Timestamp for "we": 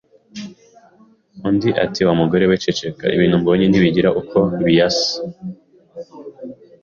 2.49-2.55